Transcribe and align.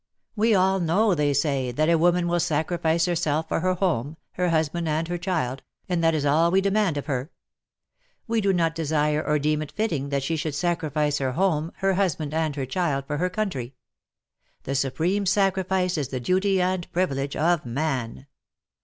We 0.35 0.55
all 0.55 0.79
know, 0.79 1.13
they 1.13 1.31
say, 1.31 1.71
that 1.73 1.87
a 1.87 1.95
woman 1.95 2.27
will 2.27 2.39
sacrifice 2.39 3.05
herself 3.05 3.47
for 3.47 3.59
her 3.59 3.75
home, 3.75 4.17
her 4.31 4.49
husband 4.49 4.89
and 4.89 5.07
her 5.07 5.19
child, 5.19 5.61
and 5.87 6.03
that 6.03 6.15
is 6.15 6.25
all 6.25 6.49
we 6.49 6.59
demand 6.59 6.97
of 6.97 7.05
her. 7.05 7.29
We 8.25 8.41
do 8.41 8.51
not 8.51 8.73
desire 8.73 9.23
or 9.23 9.37
deem 9.37 9.61
it 9.61 9.71
fitting 9.71 10.09
that 10.09 10.23
she 10.23 10.35
should 10.37 10.55
sacrifice 10.55 11.19
her 11.19 11.33
home, 11.33 11.71
her 11.81 11.93
husband 11.93 12.33
and 12.33 12.55
her 12.55 12.65
child 12.65 13.05
for 13.05 13.17
her 13.17 13.29
country. 13.29 13.75
That 14.63 14.73
supreme 14.73 15.27
sacrifice 15.27 15.99
is 15.99 16.07
the 16.07 16.19
duty 16.19 16.59
and 16.59 16.91
privilege 16.91 17.35
of 17.35 17.63
man. 17.63 18.25